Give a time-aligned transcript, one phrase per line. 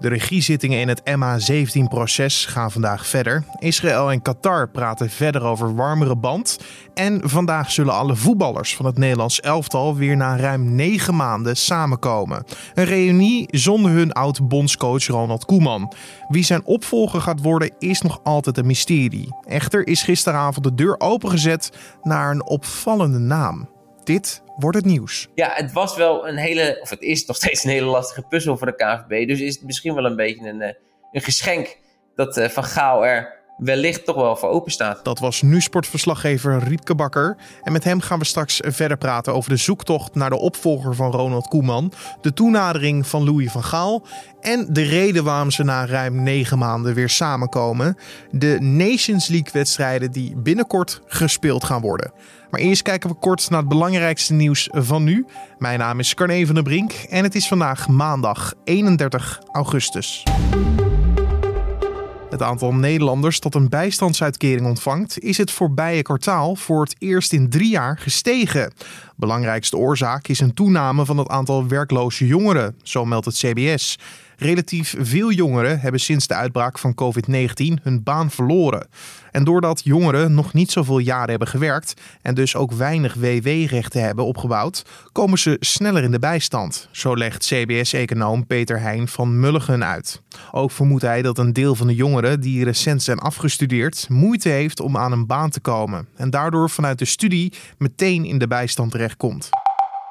[0.00, 3.44] De regiezittingen in het MH17-proces gaan vandaag verder.
[3.58, 6.58] Israël en Qatar praten verder over warmere band.
[6.94, 12.44] En vandaag zullen alle voetballers van het Nederlands elftal weer na ruim negen maanden samenkomen.
[12.74, 15.92] Een reunie zonder hun oud-bondscoach Ronald Koeman.
[16.28, 19.34] Wie zijn opvolger gaat worden is nog altijd een mysterie.
[19.44, 21.72] Echter is gisteravond de deur opengezet
[22.02, 23.68] naar een opvallende naam.
[24.04, 25.28] Dit wordt het nieuws.
[25.34, 28.56] Ja, het was wel een hele, of het is nog steeds een hele lastige puzzel
[28.56, 29.26] voor de KVB.
[29.26, 30.74] Dus is het misschien wel een beetje een, eh,
[31.12, 31.76] een geschenk
[32.14, 35.04] dat eh, Van Gaal er wellicht toch wel voor open staat.
[35.04, 37.36] Dat was nu sportverslaggever Riepke Bakker.
[37.62, 41.10] En met hem gaan we straks verder praten over de zoektocht naar de opvolger van
[41.10, 41.92] Ronald Koeman.
[42.20, 44.02] De toenadering van Louis van Gaal.
[44.40, 47.96] En de reden waarom ze na ruim negen maanden weer samenkomen.
[48.30, 52.12] De Nations League wedstrijden die binnenkort gespeeld gaan worden.
[52.50, 55.26] Maar eerst kijken we kort naar het belangrijkste nieuws van nu.
[55.58, 60.22] Mijn naam is Carne van der Brink en het is vandaag maandag 31 augustus.
[62.30, 67.48] Het aantal Nederlanders dat een bijstandsuitkering ontvangt, is het voorbije kwartaal voor het eerst in
[67.48, 68.72] drie jaar gestegen.
[69.16, 73.98] Belangrijkste oorzaak is een toename van het aantal werkloze jongeren, zo meldt het CBS.
[74.40, 78.88] Relatief veel jongeren hebben sinds de uitbraak van COVID-19 hun baan verloren.
[79.30, 84.24] En doordat jongeren nog niet zoveel jaren hebben gewerkt en dus ook weinig WW-rechten hebben
[84.24, 86.88] opgebouwd, komen ze sneller in de bijstand.
[86.90, 90.22] Zo legt CBS-econoom Peter Heijn van Mulligen uit.
[90.52, 94.80] Ook vermoedt hij dat een deel van de jongeren die recent zijn afgestudeerd moeite heeft
[94.80, 98.90] om aan een baan te komen en daardoor vanuit de studie meteen in de bijstand
[98.90, 99.48] terechtkomt.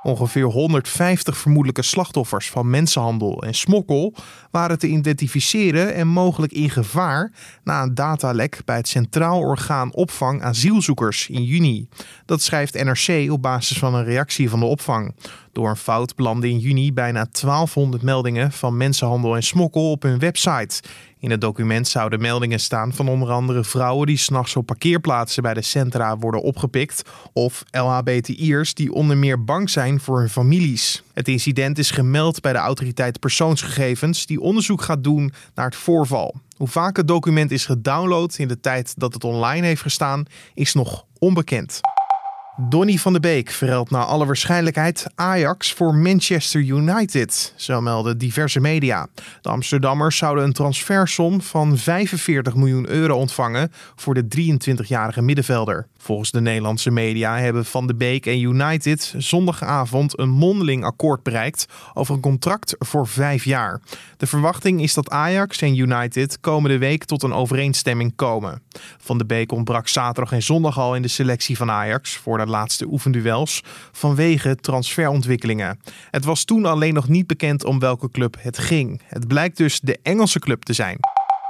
[0.10, 4.14] Ongeveer 150 vermoedelijke slachtoffers van mensenhandel en smokkel
[4.52, 7.32] waren te identificeren en mogelijk in gevaar
[7.64, 11.88] na een datalek bij het Centraal Orgaan Opvang Asielzoekers in juni.
[12.26, 15.16] Dat schrijft NRC op basis van een reactie van de opvang.
[15.52, 20.20] Door een fout belanden in juni bijna 1200 meldingen van mensenhandel en smokkel op hun
[20.20, 20.82] website.
[21.20, 25.54] In het document zouden meldingen staan van onder andere vrouwen die s'nachts op parkeerplaatsen bij
[25.54, 27.02] de centra worden opgepikt
[27.34, 31.04] of LHBTI'ers die onder meer bang zijn voor hun families.
[31.14, 36.36] Het incident is gemeld bij de autoriteit persoonsgegevens die onderzoek gaat doen naar het voorval.
[36.58, 40.74] Hoe vaak het document is gedownload in de tijd dat het online heeft gestaan is
[40.74, 41.80] nog onbekend.
[42.62, 48.60] Donny van de Beek verruilt naar alle waarschijnlijkheid Ajax voor Manchester United, zo melden diverse
[48.60, 49.08] media.
[49.42, 55.88] De Amsterdammers zouden een transfersom van 45 miljoen euro ontvangen voor de 23-jarige middenvelder.
[55.98, 61.66] Volgens de Nederlandse media hebben Van de Beek en United zondagavond een mondeling akkoord bereikt
[61.94, 63.82] over een contract voor vijf jaar.
[64.18, 68.62] De verwachting is dat Ajax en United komende week tot een overeenstemming komen.
[68.98, 72.46] Van de Beek ontbrak zaterdag en zondag al in de selectie van Ajax voor de
[72.46, 75.80] laatste oefenduels vanwege transferontwikkelingen.
[76.12, 79.02] Het was toen alleen nog niet bekend om welke club het ging.
[79.06, 80.98] Het blijkt dus de Engelse club te zijn.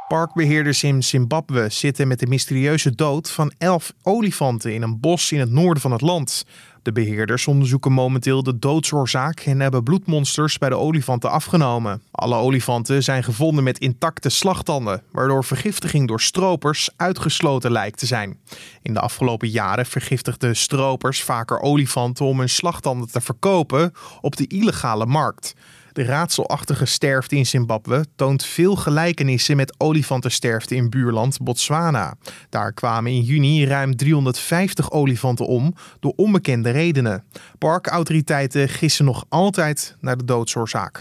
[0.09, 5.39] Parkbeheerders in Zimbabwe zitten met de mysterieuze dood van elf olifanten in een bos in
[5.39, 6.45] het noorden van het land.
[6.81, 12.01] De beheerders onderzoeken momenteel de doodsoorzaak en hebben bloedmonsters bij de olifanten afgenomen.
[12.11, 18.37] Alle olifanten zijn gevonden met intacte slagtanden, waardoor vergiftiging door stropers uitgesloten lijkt te zijn.
[18.81, 24.47] In de afgelopen jaren vergiftigden stropers vaker olifanten om hun slagtanden te verkopen op de
[24.47, 25.55] illegale markt.
[25.93, 32.15] De raadselachtige sterfte in Zimbabwe toont veel gelijkenissen met olifantensterfte in buurland Botswana.
[32.49, 37.23] Daar kwamen in juni ruim 350 olifanten om door onbekende redenen.
[37.57, 40.97] Parkautoriteiten gissen nog altijd naar de doodsoorzaak.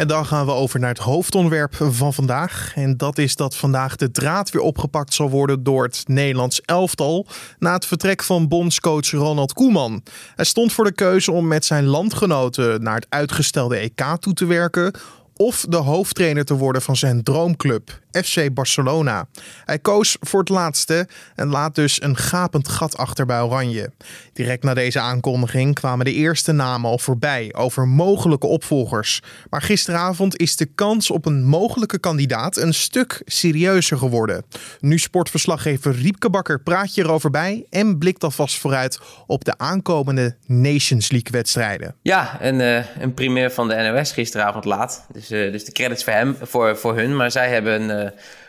[0.00, 2.72] En dan gaan we over naar het hoofdonderwerp van vandaag.
[2.74, 7.26] En dat is dat vandaag de draad weer opgepakt zal worden door het Nederlands elftal.
[7.58, 10.02] Na het vertrek van bondscoach Ronald Koeman.
[10.34, 14.46] Hij stond voor de keuze om met zijn landgenoten naar het uitgestelde EK toe te
[14.46, 14.92] werken
[15.36, 19.28] of de hoofdtrainer te worden van zijn droomclub, FC Barcelona.
[19.64, 23.90] Hij koos voor het laatste en laat dus een gapend gat achter bij Oranje.
[24.32, 29.22] Direct na deze aankondiging kwamen de eerste namen al voorbij over mogelijke opvolgers.
[29.50, 34.44] Maar gisteravond is de kans op een mogelijke kandidaat een stuk serieuzer geworden.
[34.80, 40.36] Nu sportverslaggever Riepke Bakker praat je erover bij en blikt alvast vooruit op de aankomende
[40.46, 41.94] Nations League wedstrijden.
[42.02, 45.06] Ja, een, uh, een primeur van de NOS gisteravond laat.
[45.12, 47.16] Dus dus, dus de credits voor hem, voor, voor hun.
[47.16, 47.99] Maar zij hebben uh,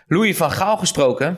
[0.08, 1.38] Louis van Gaal gesproken.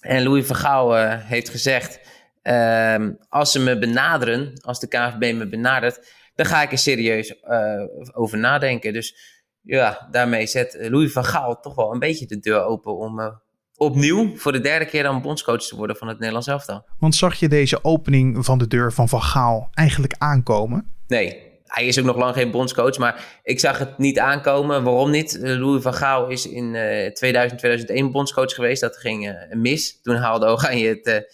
[0.00, 2.00] En Louis van Gaal uh, heeft gezegd:
[2.42, 7.34] uh, als ze me benaderen, als de KVB me benadert, dan ga ik er serieus
[7.44, 8.92] uh, over nadenken.
[8.92, 9.16] Dus
[9.60, 13.40] ja, daarmee zet Louis van Gaal toch wel een beetje de deur open om
[13.76, 16.86] opnieuw voor de derde keer dan bondscoach te worden van het Nederlands elftal.
[16.98, 20.94] Want zag je deze opening van de deur van Van Gaal eigenlijk aankomen?
[21.06, 24.82] Nee, hij is ook nog lang geen bondscoach, maar ik zag het niet aankomen.
[24.82, 25.38] Waarom niet?
[25.40, 26.72] Louis van Gaal is in
[27.14, 28.80] 2000, 2001 bondscoach geweest.
[28.80, 30.00] Dat ging mis.
[30.02, 31.26] Toen haalde Oranje het,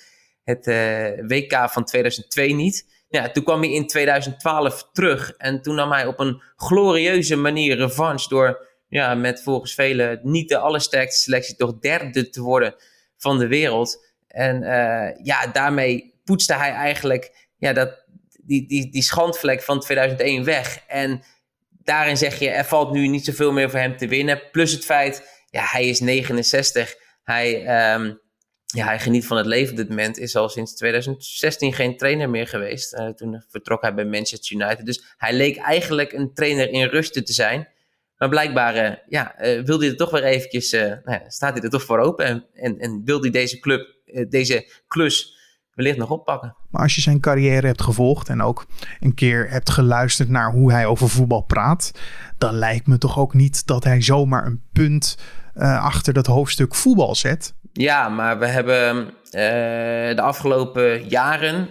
[0.44, 0.66] het
[1.26, 2.86] WK van 2002 niet.
[3.08, 7.76] Ja, toen kwam hij in 2012 terug en toen nam hij op een glorieuze manier
[7.76, 12.74] revanche door ja, met volgens velen niet de allersterkste selectie toch derde te worden
[13.16, 14.06] van de wereld.
[14.28, 18.04] En uh, ja, daarmee poetste hij eigenlijk ja, dat,
[18.48, 20.80] die, die, die schandvlek van 2001 weg.
[20.86, 21.22] En
[21.68, 24.42] daarin zeg je, er valt nu niet zoveel meer voor hem te winnen.
[24.52, 26.96] Plus het feit, ja, hij is 69.
[27.22, 27.54] Hij,
[27.94, 28.20] um,
[28.64, 30.18] ja, hij geniet van het leven op dit moment.
[30.18, 32.94] Is al sinds 2016 geen trainer meer geweest.
[32.94, 34.86] Uh, toen vertrok hij bij Manchester United.
[34.86, 37.68] Dus hij leek eigenlijk een trainer in rusten te zijn.
[38.16, 41.62] Maar blijkbaar uh, ja, uh, wil hij er toch weer eventjes, nou ja, staat hij
[41.62, 42.26] er toch voor open.
[42.26, 43.96] En, en, en wil hij deze club,
[44.28, 45.37] deze klus
[45.78, 46.56] wellicht nog oppakken.
[46.70, 48.66] Maar als je zijn carrière hebt gevolgd en ook
[49.00, 51.92] een keer hebt geluisterd naar hoe hij over voetbal praat,
[52.38, 55.18] dan lijkt me toch ook niet dat hij zomaar een punt
[55.60, 57.54] achter dat hoofdstuk voetbal zet.
[57.72, 59.10] Ja, maar we hebben
[60.16, 61.68] de afgelopen jaren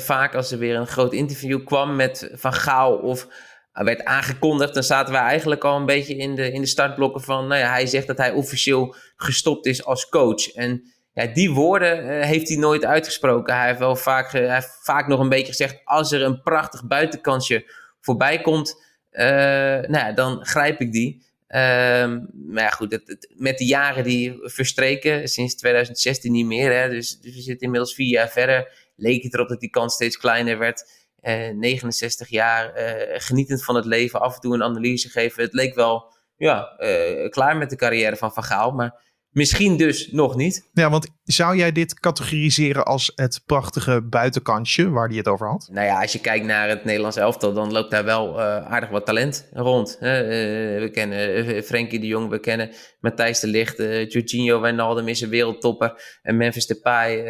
[0.00, 3.26] vaak als er weer een groot interview kwam met Van Gaal of
[3.72, 7.46] werd aangekondigd, dan zaten wij eigenlijk al een beetje in de, in de startblokken van,
[7.46, 10.52] nou ja, hij zegt dat hij officieel gestopt is als coach.
[10.52, 13.56] En ja, die woorden uh, heeft hij nooit uitgesproken.
[13.56, 16.86] Hij heeft wel vaak, hij heeft vaak nog een beetje gezegd, als er een prachtig
[16.86, 17.70] buitenkansje
[18.00, 18.82] voorbij komt,
[19.12, 21.22] uh, nou ja, dan grijp ik die.
[21.46, 27.20] Ehm, maar ja, goed, met de jaren die verstreken, sinds 2016 niet meer, hè, dus,
[27.20, 30.58] dus we zitten inmiddels vier jaar verder, leek het erop dat die kans steeds kleiner
[30.58, 30.84] werd.
[31.24, 35.42] 69 eh, jaar, eh, genietend van het leven, af en toe een analyse geven.
[35.42, 39.02] Het leek wel ja, eh, klaar met de carrière van Van Gaal, maar
[39.34, 40.68] Misschien dus nog niet.
[40.72, 45.68] Ja, want zou jij dit categoriseren als het prachtige buitenkansje waar hij het over had?
[45.72, 49.06] Nou ja, als je kijkt naar het Nederlands elftal, dan loopt daar wel aardig wat
[49.06, 49.96] talent rond.
[50.00, 52.70] we kennen Frenkie de Jong, we kennen
[53.00, 53.76] Matthijs de Ligt,
[54.12, 56.18] Jorginho Wijnaldum is een wereldtopper.
[56.22, 57.22] En Memphis Depay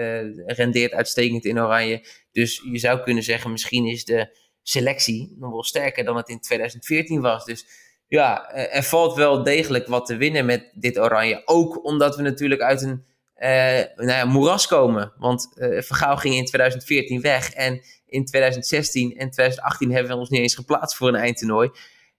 [0.46, 2.06] rendeert uitstekend in Oranje.
[2.32, 6.40] Dus je zou kunnen zeggen, misschien is de selectie nog wel sterker dan het in
[6.40, 7.44] 2014 was.
[7.44, 7.66] Dus
[8.14, 11.42] ja, er valt wel degelijk wat te winnen met dit Oranje.
[11.44, 13.04] Ook omdat we natuurlijk uit een
[13.38, 13.48] uh,
[13.96, 15.12] nou ja, moeras komen.
[15.18, 17.52] Want uh, Vergaal ging in 2014 weg.
[17.52, 21.70] En in 2016 en 2018 hebben we ons niet eens geplaatst voor een eindtoernooi.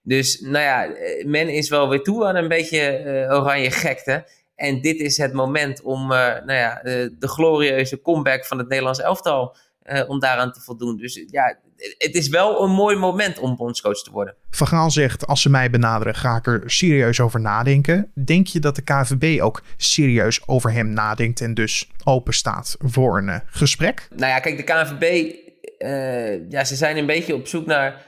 [0.02, 4.28] Dus nou ja, eh, men is wel weer toe aan een beetje oranje gekte.
[4.54, 9.56] En dit is het moment om nou ja, de glorieuze comeback van het Nederlands elftal
[9.86, 10.96] uh, om daaraan te voldoen.
[10.96, 11.58] Dus ja,
[11.98, 14.34] het is wel een mooi moment om bondscoach te worden.
[14.50, 18.10] Van Gaal zegt, als ze mij benaderen, ga ik er serieus over nadenken.
[18.24, 23.18] Denk je dat de KVB ook serieus over hem nadenkt en dus open staat voor
[23.18, 24.08] een uh, gesprek?
[24.16, 28.04] Nou ja, kijk, de KVB, uh, eh, ja, ze zijn een beetje op zoek naar...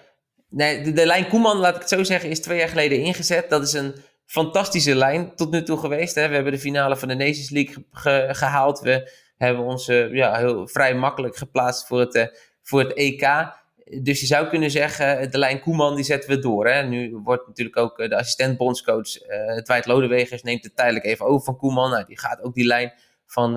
[0.50, 3.50] Nee, de, de lijn Koeman, laat ik het zo zeggen, is twee jaar geleden ingezet.
[3.50, 3.94] Dat is een
[4.26, 6.14] fantastische lijn tot nu toe geweest.
[6.14, 6.28] Hè.
[6.28, 8.80] We hebben de finale van de Nations League ge gehaald.
[8.80, 12.26] We hebben ons uh, ja, heel vrij makkelijk geplaatst voor het, uh,
[12.62, 13.56] voor het EK.
[14.02, 16.68] Dus je zou kunnen zeggen, de lijn Koeman die zetten we door.
[16.68, 16.82] Hè.
[16.82, 21.26] Nu wordt natuurlijk ook eh, de assistent bondscoach uh, Dwight Lodewegers neemt het tijdelijk even
[21.26, 21.90] over van Koeman.
[21.90, 22.92] Nou, die gaat ook die lijn
[23.26, 23.52] van,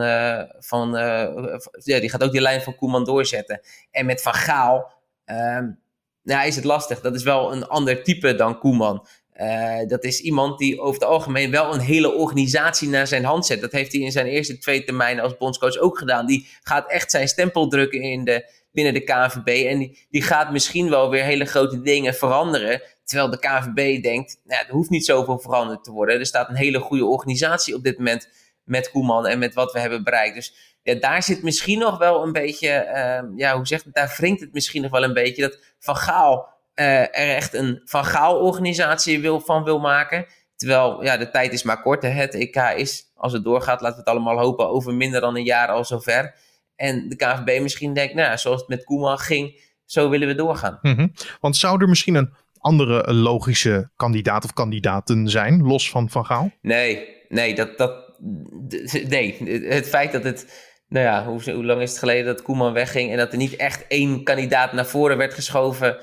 [0.60, 0.89] van
[1.84, 3.62] ja, die gaat ook die lijn van Koeman doorzetten.
[3.92, 4.94] En met Van Gaal
[6.24, 7.01] nou, is het lastig.
[7.01, 9.07] Dat is wel een ander type dan Koeman.
[9.42, 13.46] Uh, dat is iemand die over het algemeen wel een hele organisatie naar zijn hand
[13.46, 13.62] zet.
[13.62, 16.25] Dat heeft hij in zijn eerste twee termijnen als bondscoach ook gedaan.
[16.25, 19.65] Die gaat echt zijn stempel drukken in de, binnen de KNVB.
[19.68, 22.82] En die, die gaat misschien wel weer hele grote dingen veranderen.
[23.04, 26.20] Terwijl de KNVB denkt, nou, er hoeft niet zoveel veranderd te worden.
[26.20, 28.30] Er staat een hele goede organisatie op dit moment
[28.63, 30.36] met Koeman en met wat we hebben bereikt.
[30.36, 34.15] Dus ja, daar zit misschien nog wel een beetje, uh, ja, hoe zegt het, daar
[34.18, 38.06] wringt het misschien nog wel een beetje dat Van Gaal uh, er echt een Van
[38.06, 40.26] Gaal-organisatie wil, van wil maken.
[40.56, 42.02] Terwijl ja, de tijd is maar kort.
[42.04, 45.44] Het EK is, als het doorgaat, laten we het allemaal hopen, over minder dan een
[45.44, 46.36] jaar al zover.
[46.76, 50.80] En de KVB misschien denkt, nou, zoals het met Koeman ging, zo willen we doorgaan.
[50.82, 51.14] Mm -hmm.
[51.40, 56.52] Want zou er misschien een andere logische kandidaat of kandidaten zijn, los van Van Gaal?
[56.62, 58.20] Nee, nee, dat, dat,
[59.08, 59.38] nee.
[59.64, 63.12] Het feit dat het, nou ja, hoe, hoe lang is het geleden dat Koeman wegging
[63.12, 65.98] en dat er niet echt één kandidaat naar voren werd geschoven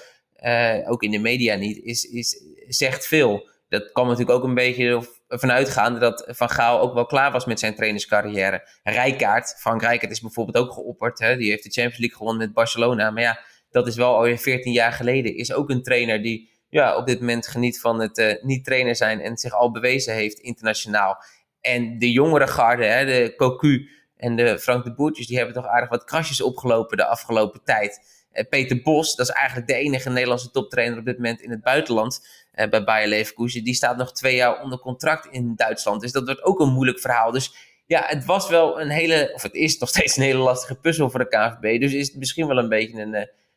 [0.86, 3.48] ook in de media niet, is, is, zegt veel.
[3.68, 7.44] Dat kwam natuurlijk ook een beetje vanuit gaan dat Van Gaal ook wel klaar was
[7.44, 8.68] met zijn trainerscarrière.
[8.82, 11.18] Rijkaard, Frank Rijkaard is bijvoorbeeld ook geopperd.
[11.18, 11.36] Hè?
[11.36, 13.10] Die heeft de Champions League gewonnen met Barcelona.
[13.10, 13.40] Maar ja,
[13.70, 15.36] dat is wel alweer 14 jaar geleden.
[15.36, 18.96] Is ook een trainer die ja, op dit moment geniet van het uh, niet trainer
[18.96, 21.22] zijn en zich al bewezen heeft internationaal.
[21.60, 25.66] En de jongere garde, hè, de Cocu en de Frank de Boertjes, die hebben toch
[25.66, 28.17] aardig wat krasjes opgelopen de afgelopen tijd.
[28.48, 32.26] Peter Bos, dat is eigenlijk de enige Nederlandse toptrainer op dit moment in het buitenland
[32.70, 33.64] bij Bayer Leverkusen.
[33.64, 36.00] Die staat nog twee jaar onder contract in Duitsland.
[36.00, 37.30] Dus dat wordt ook een moeilijk verhaal.
[37.30, 37.54] Dus
[37.86, 41.10] ja, het was wel een hele, of het is nog steeds een hele lastige puzzel
[41.10, 41.80] voor de KVB.
[41.80, 43.14] Dus is het misschien wel een beetje een,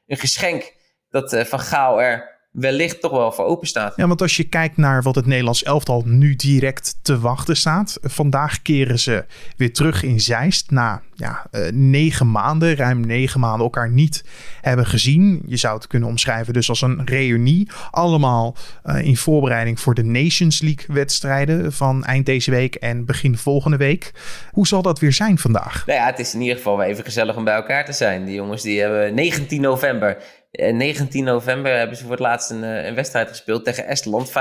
[0.07, 0.73] een geschenk
[1.09, 3.93] dat Van Gaal er wellicht toch wel voor open staat.
[3.95, 7.97] Ja, want als je kijkt naar wat het Nederlands elftal nu direct te wachten staat.
[8.01, 9.25] Vandaag keren ze
[9.57, 14.23] weer terug in Zeist na ja, uh, negen maanden, ruim negen maanden elkaar niet
[14.61, 15.41] hebben gezien.
[15.45, 17.69] Je zou het kunnen omschrijven dus als een reunie.
[17.91, 18.55] Allemaal
[18.85, 23.77] uh, in voorbereiding voor de Nations League wedstrijden van eind deze week en begin volgende
[23.77, 24.11] week.
[24.51, 25.85] Hoe zal dat weer zijn vandaag?
[25.85, 28.25] Nou ja, het is in ieder geval wel even gezellig om bij elkaar te zijn.
[28.25, 30.17] Die jongens die hebben 19 november
[30.51, 34.33] 19 eh, november hebben ze voor het laatst een, een wedstrijd gespeeld tegen Estland, 5-0.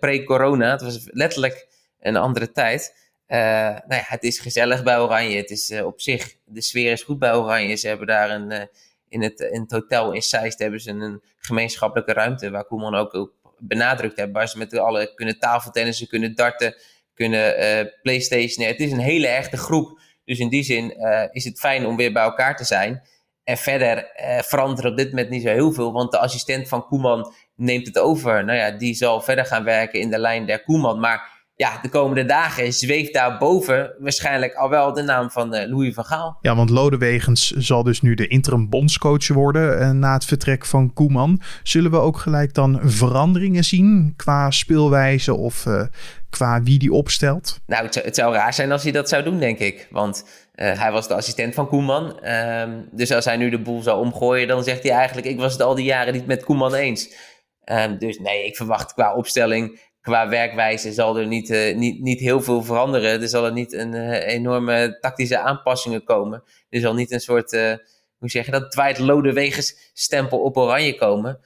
[0.00, 1.68] Pre-corona, het was letterlijk
[2.00, 2.94] een andere tijd.
[3.28, 5.36] Uh, nou ja, het is gezellig bij Oranje.
[5.36, 7.76] Het is op zich, de sfeer is goed bij Oranje.
[7.76, 8.68] Ze hebben daar een,
[9.08, 13.32] in, het, in het hotel in Zeist hebben ze een gemeenschappelijke ruimte, waar Koeman ook,
[13.58, 16.74] benadrukt heeft, waar ze met alle kunnen tafeltennissen, kunnen darten,
[17.14, 17.54] kunnen
[18.02, 18.66] Playstation.
[18.66, 20.00] Het is een hele echte groep.
[20.24, 20.96] Dus in die zin
[21.32, 23.02] is het fijn om weer bij elkaar te zijn.
[23.50, 24.06] En verder
[24.44, 27.98] verandert op dit moment niet zo heel veel, want de assistent van Koeman neemt het
[27.98, 28.44] over.
[28.44, 31.00] Nou ja, die zal verder gaan werken in de lijn der Koeman.
[31.00, 35.68] Maar ja, de komende dagen zweeft daar boven waarschijnlijk al wel de naam van uh,
[35.68, 36.38] Louis van Gaal.
[36.40, 40.92] Ja, want Lodewegens zal dus nu de interim bondscoach worden uh, na het vertrek van
[40.92, 41.40] Koeman.
[41.62, 45.82] Zullen we ook gelijk dan veranderingen zien qua speelwijze of uh,
[46.30, 47.60] qua wie die opstelt?
[47.66, 49.88] Nou, het, het, zou raar zijn als hij dat zou doen, denk ik.
[49.90, 50.24] Want
[50.64, 52.28] hij was de assistent van Koeman.
[52.28, 55.26] Um, dus als hij nu de boel zou omgooien, dan zegt hij eigenlijk...
[55.26, 57.14] ik was het al die jaren niet met Koeman eens.
[57.64, 62.20] Um, dus nee, ik verwacht qua opstelling qua werkwijze zal er niet, uh, niet, niet
[62.20, 63.20] heel veel veranderen.
[63.22, 66.42] Er zal er niet een uh, enorme tactische aanpassingen komen.
[66.68, 67.50] Er zal niet een soort,
[68.18, 71.40] hoe zeg je dat, Dwight Lodewegens stempel op oranje komen.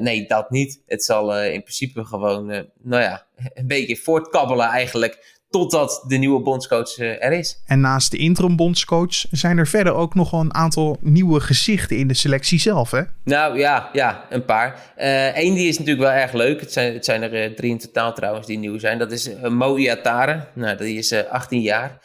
[0.00, 0.82] nee, dat niet.
[0.86, 2.46] Het zal in principe gewoon,
[2.82, 7.62] nou ja, een beetje voortkabbelen eigenlijk totdat de nieuwe bondscoach uh, er is.
[7.66, 11.96] En naast de interim bondscoach zijn er verder ook nog wel een aantal nieuwe gezichten
[11.96, 13.02] in de selectie zelf, hè?
[13.24, 14.92] Nou ja, ja een paar.
[15.34, 16.60] Eén uh, die is natuurlijk wel erg leuk.
[16.60, 18.98] Het zijn, het zijn er uh, drie in totaal trouwens die nieuw zijn.
[18.98, 20.46] Dat is uh, Mo Iatare.
[20.54, 22.00] Nou, die is 18 jaar.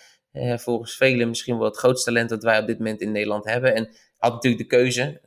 [0.57, 3.75] volgens velen misschien wel het grootste talent dat wij op dit moment in Nederland hebben.
[3.75, 5.21] En had natuurlijk de keuze,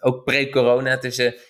[0.00, 1.40] ook pre-corona, tussen uh,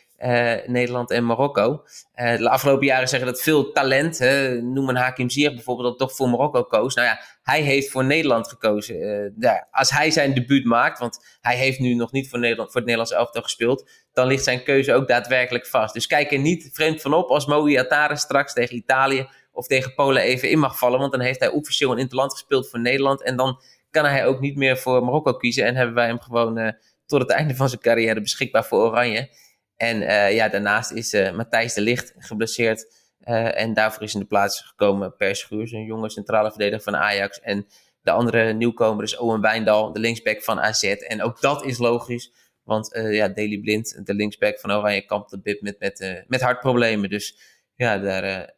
[0.67, 1.85] Nederland en Marokko.
[2.17, 6.09] Uh, de afgelopen jaren zeggen dat veel talent, hè, noem een Hakim Ziyech bijvoorbeeld, dat
[6.09, 6.95] toch voor Marokko koos.
[6.95, 8.97] Nou ja, hij heeft voor Nederland gekozen.
[8.97, 12.71] Uh, ja, als hij zijn debuut maakt, want hij heeft nu nog niet voor, Nederland,
[12.71, 15.95] voor het Nederlands elftal gespeeld, dan ligt zijn keuze ook daadwerkelijk vast.
[15.95, 19.95] Dus kijk er niet vreemd van op als Mo Iatare straks tegen Italië of tegen
[19.95, 23.23] Polen even in mag vallen, want dan heeft hij officieel een interland gespeeld voor Nederland
[23.23, 26.75] en dan kan hij ook niet meer voor Marokko kiezen en hebben wij hem gewoon
[27.07, 29.29] tot het einde van zijn carrière beschikbaar voor Oranje.
[29.77, 33.03] En uh, ja, daarnaast is uh, Matthijs de Licht geblesseerd.
[33.25, 36.97] Uh, en daarvoor is in de plaats gekomen Per Schuurs, een jonge centrale verdediger van
[36.97, 37.41] Ajax.
[37.41, 37.67] En
[38.03, 40.83] de andere nieuwkomer is Owen Wijndal, de linksback van AZ.
[40.83, 45.45] En ook dat is logisch, want ja, Daley Blind, de linksback van Oranje, kampt op
[45.45, 47.11] dit met, met, met hartproblemen.
[47.11, 47.39] Dus
[47.75, 48.55] ja daar,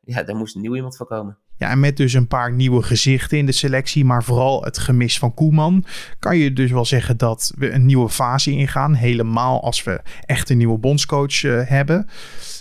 [0.00, 1.38] ja, daar moest een nieuw iemand voor komen.
[1.60, 5.18] Ja, en met dus een paar nieuwe gezichten in de selectie, maar vooral het gemis
[5.18, 5.84] van Koeman,
[6.18, 8.94] kan je dus wel zeggen dat we een nieuwe fase ingaan.
[8.94, 12.08] Helemaal als we echt een nieuwe bondscoach uh, hebben.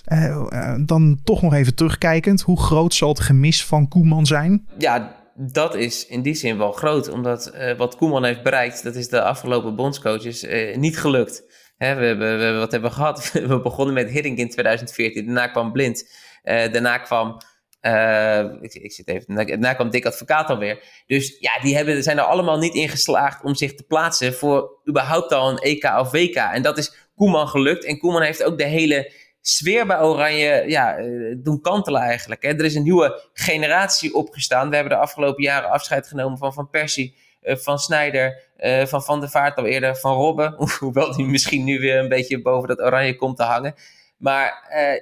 [0.08, 4.68] Uh, dan toch nog even terugkijkend, hoe groot zal het gemis van Koeman zijn?
[4.78, 9.10] Ja, dat is in die zin wel groot, omdat wat Koeman heeft bereikt, dat is
[9.10, 11.44] de afgelopen bondscoaches niet gelukt.
[11.78, 13.32] Hè, we, hebben, we wat hebben we gehad?
[13.48, 16.10] we begonnen met Hiddink in 2014, daarna kwam Blind,
[16.44, 17.38] daarna kwam
[17.82, 19.36] uh, ik, ik, zit even.
[19.36, 20.84] Daarna kwam Dick Advocaat alweer.
[21.08, 24.80] Dus ja, die hebben, zijn er allemaal niet in geslaagd om zich te plaatsen voor
[24.90, 26.36] überhaupt al een EK of WK.
[26.36, 27.86] En dat is Koeman gelukt.
[27.86, 32.44] En Koeman heeft ook de hele sfeer bij Oranje ja, uh, doen kantelen eigenlijk.
[32.44, 32.50] Hè.
[32.50, 34.70] Er is een nieuwe generatie opgestaan.
[34.70, 38.48] We hebben de afgelopen jaren afscheid genomen van Van Persie, uh, van Snijder,
[38.88, 40.56] van Van der Vaart al eerder, van Robben.
[40.80, 43.74] Hoewel die misschien nu weer een beetje boven dat Oranje komt te hangen.
[44.18, 44.54] Maar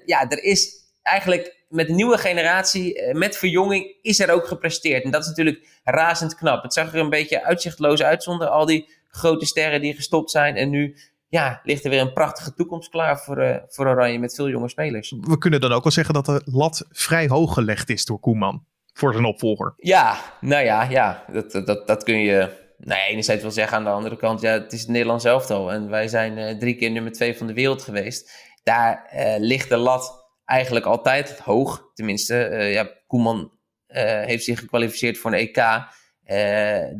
[0.05, 5.03] ja, er is eigenlijk met nieuwe generatie, eh, met verjonging, is er ook gepresteerd.
[5.03, 6.63] En dat is natuurlijk razend knap.
[6.63, 10.55] Het zag er een beetje uitzichtloos uit zonder al die grote sterren die gestopt zijn.
[10.55, 10.97] En nu
[11.29, 14.69] ja, ligt er weer een prachtige toekomst klaar voor, uh, voor Oranje met veel jonge
[14.69, 15.13] spelers.
[15.21, 18.65] We kunnen dan ook wel zeggen dat de lat vrij hoog gelegd is door Koeman
[18.93, 19.73] voor zijn opvolger.
[19.77, 23.77] Ja, nou ja, ja dat, dat, dat kun je nou, enerzijds wel zeggen.
[23.77, 25.71] Aan de andere kant, ja, het is het Nederlands elftal.
[25.71, 28.31] En wij zijn uh, drie keer nummer twee van de wereld geweest.
[28.63, 31.91] Daar uh, ligt de lat eigenlijk altijd hoog.
[31.93, 33.51] Tenminste, uh, ja, Koeman
[33.87, 35.55] uh, heeft zich gekwalificeerd voor een EK.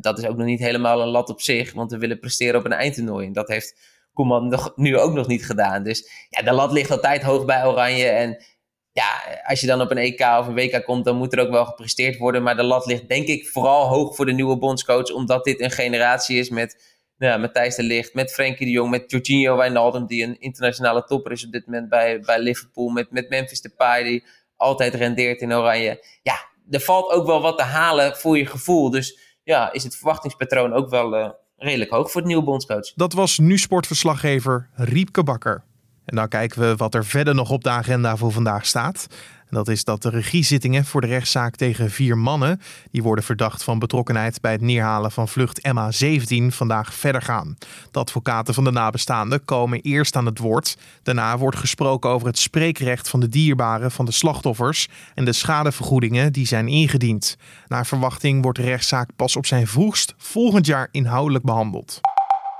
[0.01, 2.65] dat is ook nog niet helemaal een lat op zich, want we willen presteren op
[2.65, 3.27] een eindtoernooi.
[3.27, 3.79] En dat heeft
[4.13, 5.83] Koeman nog, nu ook nog niet gedaan.
[5.83, 8.07] Dus ja, de lat ligt altijd hoog bij Oranje.
[8.07, 8.43] En
[8.91, 11.49] ja, als je dan op een EK of een WK komt, dan moet er ook
[11.49, 12.43] wel gepresteerd worden.
[12.43, 15.71] Maar de lat ligt denk ik vooral hoog voor de nieuwe bondscoach, omdat dit een
[15.71, 20.23] generatie is met ja, Matthijs de Ligt, met Frenkie de Jong, met Jorginho Wijnaldum, die
[20.23, 24.23] een internationale topper is op dit moment bij, bij Liverpool, met, met Memphis Depay, die
[24.55, 26.05] altijd rendeert in Oranje.
[26.23, 26.35] Ja,
[26.69, 28.89] er valt ook wel wat te halen voor je gevoel.
[28.89, 32.93] Dus ja, is het verwachtingspatroon ook wel uh, redelijk hoog voor de nieuwe bondscoach.
[32.95, 35.63] Dat was nu sportverslaggever Riepke Bakker.
[36.05, 39.07] En dan kijken we wat er verder nog op de agenda voor vandaag staat.
[39.49, 42.61] Dat is dat de regiezittingen voor de rechtszaak tegen vier mannen,
[42.91, 47.57] die worden verdacht van betrokkenheid bij het neerhalen van vlucht MH17, vandaag verder gaan.
[47.91, 50.77] De advocaten van de nabestaanden komen eerst aan het woord.
[51.03, 56.33] Daarna wordt gesproken over het spreekrecht van de dierbaren van de slachtoffers en de schadevergoedingen
[56.33, 57.37] die zijn ingediend.
[57.67, 61.99] Naar verwachting wordt de rechtszaak pas op zijn vroegst volgend jaar inhoudelijk behandeld.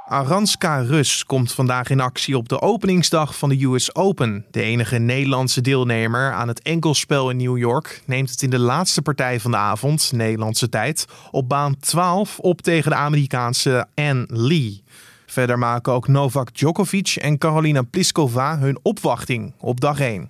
[0.10, 4.46] Aranska Rus komt vandaag in actie op de openingsdag van de US Open.
[4.52, 9.02] De enige Nederlandse deelnemer aan het enkelspel in New York neemt het in de laatste
[9.02, 14.84] partij van de avond, Nederlandse tijd, op baan 12 op tegen de Amerikaanse Anne Lee.
[15.26, 20.30] Verder maken ook Novak Djokovic en Carolina Pliskova hun opwachting op dag 1.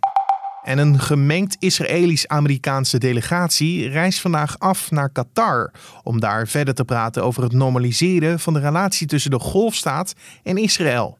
[0.67, 5.71] En een gemengd Israëlisch-Amerikaanse delegatie reist vandaag af naar Qatar
[6.03, 10.57] om daar verder te praten over het normaliseren van de relatie tussen de Golfstaat en
[10.57, 11.17] Israël.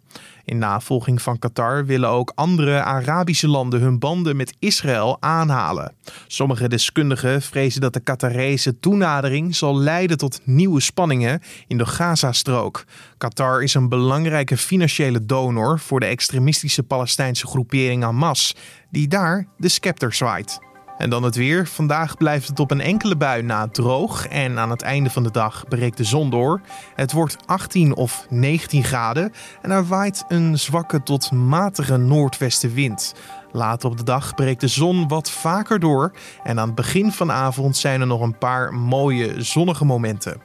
[0.48, 5.96] In navolging van Qatar willen ook andere Arabische landen hun banden met Israël aanhalen.
[6.28, 12.84] Sommige deskundigen vrezen dat de Qatarese toenadering zal leiden tot nieuwe spanningen in de Gazastrook.
[13.18, 18.56] Qatar is een belangrijke financiële donor voor de extremistische Palestijnse groepering Hamas,
[18.92, 20.67] die daar de scepter zwaait.
[20.98, 21.68] En dan het weer.
[21.68, 25.32] Vandaag blijft het op een enkele bui na droog en aan het einde van de
[25.32, 26.62] dag breekt de zon door.
[26.96, 33.14] Het wordt 18 of 19 graden en er waait een zwakke tot matige noordwestenwind.
[33.52, 36.12] Later op de dag breekt de zon wat vaker door
[36.44, 40.42] en aan het begin van avond zijn er nog een paar mooie zonnige momenten.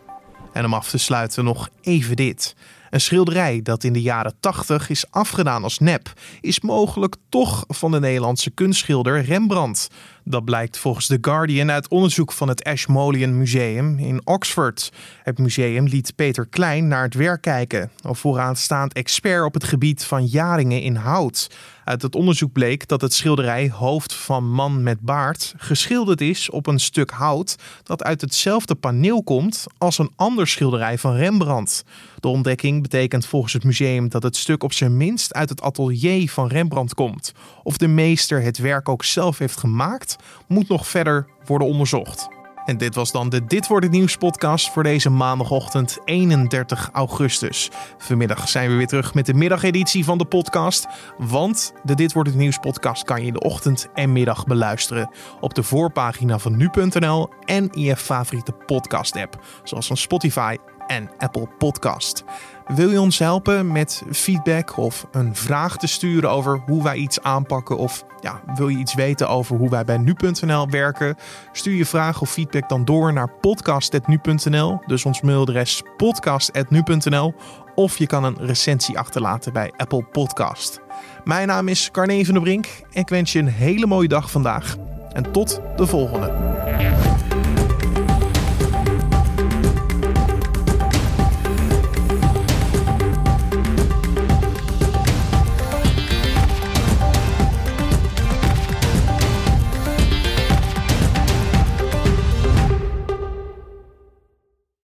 [0.53, 2.55] En om af te sluiten nog even dit.
[2.91, 7.91] Een schilderij dat in de jaren 80 is afgedaan als nep, is mogelijk toch van
[7.91, 9.89] de Nederlandse kunstschilder Rembrandt.
[10.25, 14.93] Dat blijkt volgens The Guardian uit onderzoek van het Ashmolean Museum in Oxford.
[15.23, 20.05] Het museum liet Peter Klein naar het werk kijken, een vooraanstaand expert op het gebied
[20.05, 21.49] van jaringen in hout.
[21.85, 26.67] Uit het onderzoek bleek dat het schilderij Hoofd van Man met Baard geschilderd is op
[26.67, 31.85] een stuk hout dat uit hetzelfde paneel komt als een ander schilderij van Rembrandt.
[32.21, 36.31] De ontdekking betekent volgens het museum dat het stuk op zijn minst uit het atelier
[36.31, 37.33] van Rembrandt komt.
[37.63, 40.12] Of de meester het werk ook zelf heeft gemaakt,
[40.47, 42.29] moet nog verder worden onderzocht.
[42.65, 47.71] En dit was dan de Dit wordt het nieuws podcast voor deze maandagochtend 31 augustus.
[47.99, 50.87] Vanmiddag zijn we weer terug met de middageditie van de podcast.
[51.19, 55.11] Want de Dit wordt het nieuws podcast kan je in de ochtend en middag beluisteren
[55.41, 61.11] op de voorpagina van nu.nl en in je favoriete podcast app, zoals van Spotify en
[61.19, 62.25] Apple Podcast.
[62.67, 67.23] Wil je ons helpen met feedback of een vraag te sturen over hoe wij iets
[67.23, 67.77] aanpakken?
[67.79, 71.17] Of ja, wil je iets weten over hoe wij bij nu.nl werken?
[71.53, 74.81] Stuur je vraag of feedback dan door naar podcast.nu.nl.
[74.87, 77.35] Dus ons mailadres podcast.nu.nl.
[77.75, 80.81] Of je kan een recensie achterlaten bij Apple Podcast.
[81.25, 82.67] Mijn naam is Carne van der Brink.
[82.91, 84.77] Ik wens je een hele mooie dag vandaag.
[85.13, 87.12] En tot de volgende.